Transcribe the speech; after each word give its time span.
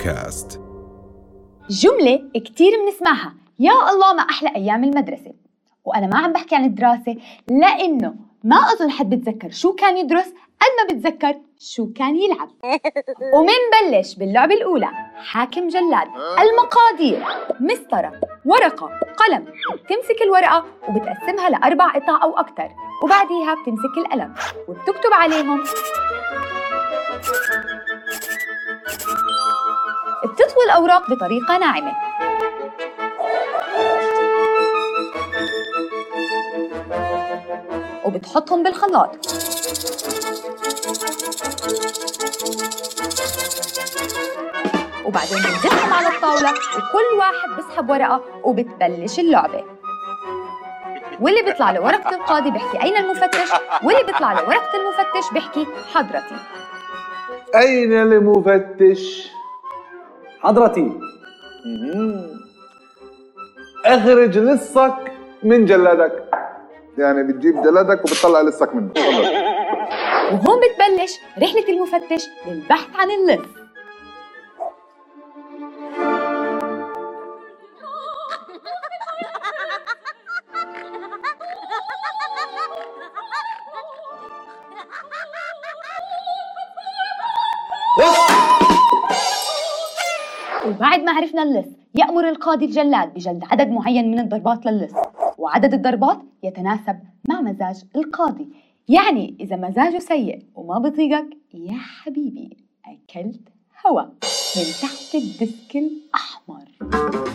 بودكاست. 0.00 0.60
جملة 1.70 2.30
كتير 2.34 2.72
بنسمعها 2.84 3.34
يا 3.58 3.72
الله 3.90 4.12
ما 4.12 4.22
أحلى 4.22 4.56
أيام 4.56 4.84
المدرسة. 4.84 5.32
وأنا 5.84 6.06
ما 6.06 6.18
عم 6.18 6.32
بحكي 6.32 6.54
عن 6.54 6.64
الدراسة 6.64 7.16
لأنه 7.48 8.14
ما 8.44 8.56
أظن 8.56 8.90
حد 8.90 9.10
بتذكر 9.10 9.50
شو 9.50 9.72
كان 9.72 9.96
يدرس 9.96 10.26
قد 10.60 10.68
ما 10.78 10.94
بتذكر 10.94 11.34
شو 11.58 11.92
كان 11.92 12.16
يلعب. 12.16 12.48
ومنبلش 13.34 14.14
باللعبة 14.14 14.54
الأولى 14.54 14.90
حاكم 15.16 15.68
جلاد. 15.68 16.08
المقادير 16.38 17.24
مسطرة 17.60 18.20
ورقة 18.44 18.90
قلم. 19.16 19.44
بتمسك 19.84 20.22
الورقة 20.22 20.64
وبتقسمها 20.88 21.50
لأربع 21.50 21.88
قطع 21.88 22.22
أو 22.22 22.36
أكثر 22.38 22.68
وبعديها 23.04 23.54
بتمسك 23.54 23.98
القلم 23.98 24.34
وبتكتب 24.68 25.12
عليهم. 25.12 25.64
بتطوي 30.24 30.64
الأوراق 30.64 31.10
بطريقة 31.10 31.58
ناعمة. 31.58 31.92
وبتحطهم 38.04 38.62
بالخلاط. 38.62 39.10
وبعدين 45.04 45.38
بنزلهم 45.38 45.92
على 45.92 46.08
الطاولة 46.08 46.50
وكل 46.50 47.18
واحد 47.18 47.48
بسحب 47.58 47.90
ورقة 47.90 48.24
وبتبلش 48.44 49.18
اللعبة. 49.18 49.64
واللي 51.20 51.42
بيطلع 51.42 51.70
له 51.70 51.80
ورقة 51.80 52.14
القاضي 52.16 52.50
بيحكي 52.50 52.82
أين 52.82 52.96
المفتش 52.96 53.50
واللي 53.82 54.02
بيطلع 54.02 54.32
له 54.32 54.48
ورقة 54.48 54.70
المفتش 54.74 55.32
بيحكي 55.32 55.66
حضرتي. 55.94 56.36
أين 57.54 57.92
المفتش؟ 57.92 59.30
حضرتي. 60.42 60.92
اخرج 63.84 64.38
لصك 64.38 65.12
من 65.42 65.64
جلادك. 65.64 66.30
يعني 66.98 67.22
بتجيب 67.22 67.62
جلادك 67.62 68.04
وبتطلع 68.04 68.40
لصك 68.40 68.74
منه. 68.74 68.90
وهون 70.32 70.60
بتبلش 70.60 71.12
رحلة 71.42 71.68
المفتش 71.68 72.24
للبحث 72.46 72.96
عن 72.96 73.10
اللص 73.10 73.59
وبعد 90.66 91.00
ما 91.00 91.12
عرفنا 91.12 91.42
اللص 91.42 91.66
يأمر 91.94 92.28
القاضي 92.28 92.64
الجلاد 92.64 93.14
بجلد 93.14 93.44
عدد 93.50 93.68
معين 93.68 94.10
من 94.10 94.20
الضربات 94.20 94.66
للص 94.66 94.92
وعدد 95.38 95.74
الضربات 95.74 96.18
يتناسب 96.42 96.98
مع 97.28 97.40
مزاج 97.40 97.84
القاضي. 97.96 98.48
يعني 98.88 99.36
إذا 99.40 99.56
مزاجه 99.56 99.98
سيء 99.98 100.42
وما 100.54 100.78
بطيقك 100.78 101.36
يا 101.54 101.78
حبيبي 101.78 102.56
أكلت 102.86 103.48
هوا 103.86 104.02
من 104.56 104.64
تحت 104.82 105.14
الديسك 105.14 105.76
الأحمر. 105.76 107.29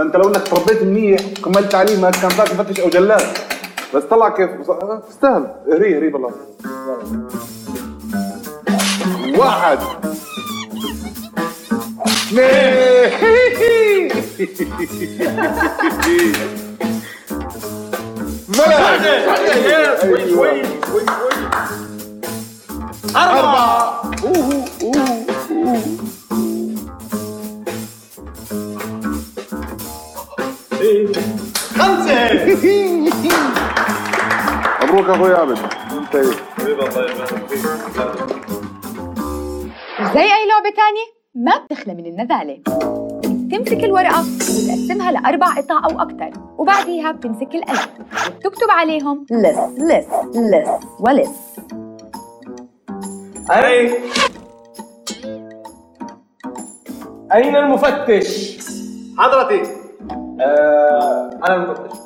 ما 0.00 0.06
انت 0.06 0.16
لو 0.16 0.28
انك 0.28 0.48
تربيت 0.48 0.82
منيح 0.82 1.20
وكملت 1.38 1.72
تعليمك 1.72 2.16
كان 2.16 2.30
صارت 2.30 2.54
مفتش 2.60 2.80
أو 2.80 2.88
جلاد 2.88 3.22
بس 3.94 4.02
طلع 4.02 4.28
كيف؟ 4.28 4.50
آه، 4.70 5.02
تستاهل. 5.08 5.46
هري 5.72 5.98
هري 5.98 6.08
بالله. 6.08 6.30
واحد. 9.38 9.78
اثنين. 12.06 12.40
أيوة. 23.14 23.38
أربعة. 23.38 24.02
أوه 24.24 24.64
أوه 24.82 25.24
أوه. 25.50 26.19
مبروك 35.00 35.16
أخوي 35.16 35.34
عابد 35.34 35.58
انت 35.92 36.14
إيه؟ 36.14 36.30
زي 40.14 40.20
أي 40.22 40.46
لعبة 40.48 40.70
تانية 40.76 41.06
ما 41.34 41.52
بتخلى 41.64 41.94
من 41.94 42.06
النذالة 42.06 42.60
بتمسك 43.24 43.84
الورقة 43.84 44.20
وبتقسمها 44.20 45.12
لأربع 45.12 45.46
قطع 45.56 45.84
أو 45.84 46.00
أكثر 46.02 46.30
وبعديها 46.58 47.12
بتمسك 47.12 47.54
القلم 47.54 48.06
وبتكتب 48.26 48.70
عليهم 48.70 49.26
لص 49.30 49.58
لص 49.78 50.36
لص 50.36 50.68
ولص 51.00 51.56
أي؟ 53.50 53.94
أين 57.34 57.56
المفتش؟ 57.56 58.58
حضرتي. 59.18 59.62
آه 60.40 61.30
أنا 61.48 61.54
المفتش. 61.54 61.98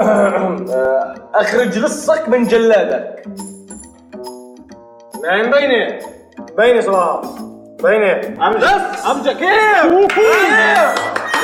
آه، 0.00 1.14
أخرج 1.34 1.78
لصك 1.78 2.28
من 2.28 2.44
جلادك. 2.44 3.22
نايم 5.22 5.50
بيني. 5.50 5.98
بيني 6.58 6.82
صراحة 6.82 7.22
بيني. 7.82 8.12
أمجد. 8.46 8.82
أمجد 9.10 9.36
كيف؟ 9.36 10.18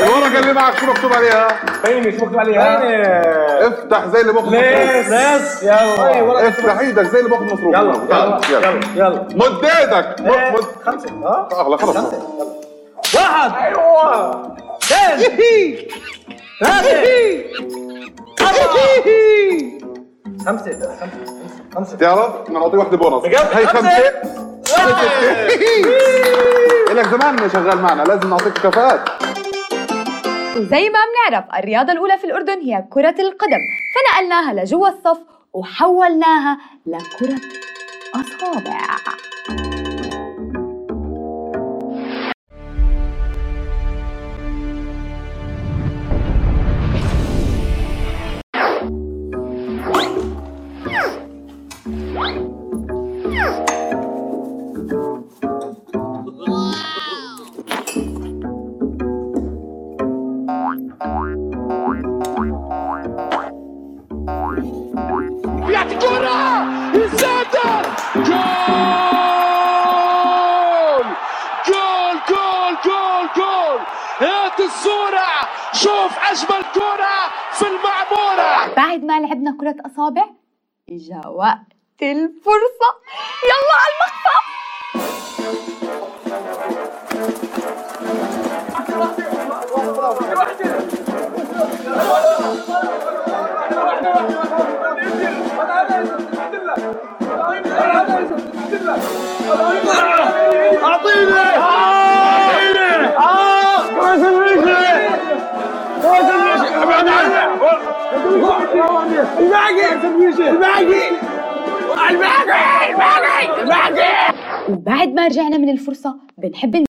الورقة 0.01 0.39
اللي 0.39 0.53
معك 0.53 0.77
شو 0.79 0.87
مكتوب 0.87 1.13
عليها؟ 1.13 1.49
بيني 1.85 2.19
شو 2.19 2.25
مكتوب 2.25 2.39
عليها؟ 2.39 2.81
بيني. 2.81 3.03
افتح 3.69 4.07
زي 4.07 4.21
اللي 4.21 4.33
باخذ 4.33 4.51
ليس 4.51 5.07
مصروف 5.07 5.11
ليس 5.11 5.63
يلا. 5.63 6.49
افتح 6.49 6.79
إيدك 6.79 7.03
زي 7.03 7.19
اللي 7.19 7.31
باخذ 7.31 7.45
مصروف. 7.45 7.75
يلا 7.75 7.95
يلا. 8.11 8.41
يلا 8.51 8.69
يلا. 8.69 8.81
يلا 8.97 9.29
مد 9.35 9.65
إيدك. 9.65 10.21
مد 10.21 10.55
مد. 10.55 10.65
خمسة. 10.85 11.09
ها؟ 11.09 11.49
اغلى 11.53 11.79
خلص 11.79 11.97
واحد! 13.15 13.53
أيوه. 13.65 14.57
اثنين 14.93 15.89
ثلاثة. 16.61 17.90
خمسة 20.47 20.97
خمسة 21.01 21.41
خمسة 21.75 21.97
تعرف 21.97 22.51
نعطيه 22.51 22.79
واحدة 22.79 22.97
بونص. 22.97 23.23
بجد؟ 23.23 23.49
هي 23.53 23.67
خمسة؟ 23.67 24.23
خمسة. 24.67 25.09
لك 26.95 27.07
زمان 27.07 27.51
شغال 27.51 27.79
معنا 27.79 28.03
لازم 28.03 28.31
نعطيك 28.31 28.53
كفاءات. 28.53 29.09
وزي 30.57 30.89
ما 30.91 30.99
بنعرف 31.11 31.45
الرياضة 31.59 31.93
الأولى 31.93 32.19
في 32.19 32.25
الأردن 32.25 32.61
هي 32.61 32.85
كرة 32.91 33.15
القدم. 33.21 33.61
فنقلناها 33.95 34.53
لجوا 34.55 34.89
الصف 34.89 35.19
وحولناها 35.53 36.59
لكرة 36.87 37.41
أصابع. 38.15 38.81
شوف 76.35 76.51
أجمل 76.51 76.63
كرة 76.75 77.17
في 77.53 77.67
المعمورة. 77.67 78.75
بعد 78.75 79.05
ما 79.05 79.21
لعبنا 79.21 79.57
كرة 79.61 79.77
أصابع 79.87 80.25
إجا 80.91 81.29
وقت 81.29 82.03
الفرصة. 82.03 82.91
يلا 83.45 83.77
على 83.81 83.95
المقصف. 83.95 84.41
وبعد 114.69 115.09
ما 115.09 115.27
رجعنا 115.27 115.59
من 115.59 115.69
الفرصة 115.69 116.17
بنحب 116.39 116.85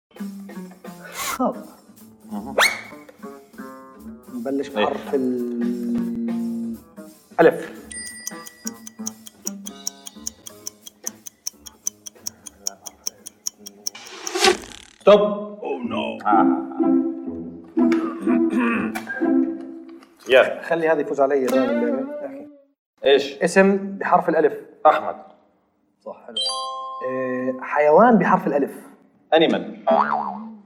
خط 1.13 1.55
نبلش 4.35 4.67
بحرف 4.67 5.13
ال 5.15 6.75
ألف. 7.39 7.71
ستوب 15.01 15.21
يلا. 20.31 20.61
خلي 20.61 20.89
هذا 20.89 21.01
يفوز 21.01 21.21
علي. 21.21 21.45
احكي 21.45 22.47
إيش؟ 23.05 23.37
اسم 23.43 23.77
بحرف 23.77 24.29
الألف. 24.29 24.53
أحمد. 24.85 25.15
صح 25.99 26.25
حلو. 26.27 26.35
إيه 27.09 27.61
حيوان 27.61 28.17
بحرف 28.17 28.47
الألف. 28.47 28.71
أنيمال. 29.33 29.77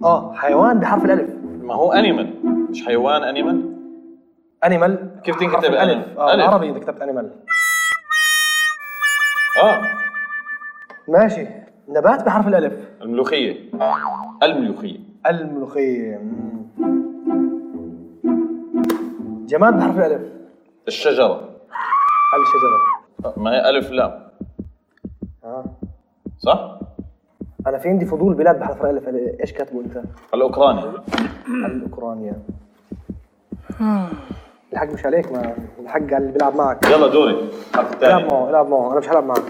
آه 0.04 0.34
حيوان 0.34 0.80
بحرف 0.80 1.06
الألف. 1.06 1.30
ما 1.44 1.74
هو 1.74 1.94
أنيمال. 1.94 2.34
مش 2.72 2.86
حيوان 2.86 3.24
أنيمال؟ 3.24 3.76
أنيمال 4.64 5.22
كيف 5.24 5.36
تنكتب 5.36 5.66
الألف؟ 5.66 6.08
ألف؟ 6.08 6.20
آه 6.20 6.34
ألف. 6.34 6.44
العربي 6.44 6.70
إذا 6.70 6.80
كتبت 6.80 7.02
أنيمال. 7.02 7.32
آه. 9.64 9.82
ماشي. 11.08 11.48
نبات 11.90 12.24
بحرف 12.24 12.48
الألف. 12.48 12.74
الملوخية. 13.02 13.70
الملوخية. 14.44 15.00
الملوخية. 15.26 16.18
مم. 16.18 16.55
جماد 19.46 19.78
بحرف 19.78 19.98
الألف. 19.98 20.22
الشجرة. 20.88 21.50
الشجرة؟ 22.42 23.34
ما 23.38 23.52
هي 23.52 23.70
ألف 23.70 23.92
لام. 23.92 24.28
آه. 25.44 25.66
صح؟ 26.40 26.80
أنا 27.68 27.78
في 27.78 27.90
عندي 27.90 28.06
فضول 28.06 28.34
بلاد 28.34 28.60
بحرف 28.60 28.86
الألف. 28.86 29.08
إيش 29.42 29.52
كاتبه 29.54 29.82
أنت؟ 29.82 30.02
الأوكراني. 30.34 30.84
الأوكرانيا 31.48 32.34
الحق 34.74 34.88
مش 34.94 35.06
عليك 35.06 35.32
ما 35.32 35.56
الحق 35.80 36.02
على 36.02 36.18
اللي 36.18 36.32
بيلعب 36.32 36.56
معك. 36.56 36.86
يلا 36.86 37.08
دوري. 37.08 37.34
الحرف 37.34 37.76
العب 37.76 37.94
الثاني 37.94 38.28
معه 38.28 38.50
العب 38.50 38.70
معه. 38.70 38.92
أنا 38.92 39.00
مش 39.00 39.10
هلعب 39.10 39.24
معك 39.24 39.44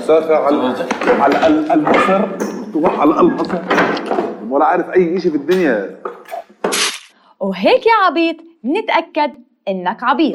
سافر 0.00 0.34
على 0.34 0.74
على 1.20 1.46
ال- 1.46 1.72
المصر 1.72 2.20
تروح 2.72 3.00
على 3.00 3.20
المصر 3.20 3.58
ولا 4.50 4.64
عارف 4.64 4.90
أي 4.90 5.20
شيء 5.20 5.30
في 5.30 5.36
الدنيا. 5.36 6.00
وهيك 7.40 7.86
يا 7.86 7.92
عبيط. 8.06 8.36
نتأكد 8.64 9.32
إنك 9.68 10.02
عبيط. 10.02 10.34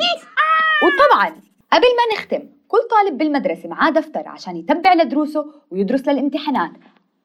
وطبعا 0.83 1.27
قبل 1.73 1.87
ما 1.97 2.15
نختم 2.17 2.49
كل 2.67 2.77
طالب 2.91 3.17
بالمدرسة 3.17 3.69
معاه 3.69 3.89
دفتر 3.89 4.27
عشان 4.27 4.55
يتبع 4.55 4.93
لدروسه 4.93 5.45
ويدرس 5.71 6.07
للامتحانات. 6.07 6.71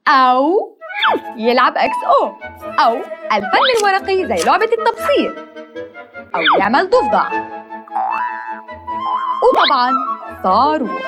أو 0.08 0.76
يلعب 1.36 1.72
إكس 1.76 1.96
أو 2.04 2.26
أو 2.84 2.96
الفن 3.32 3.66
الورقي 3.78 4.26
زي 4.26 4.44
لعبة 4.44 4.64
التبصير 4.64 5.46
أو 6.34 6.40
يعمل 6.58 6.90
ضفدع. 6.90 7.28
وطبعا 9.42 9.92
صاروخ. 10.42 11.00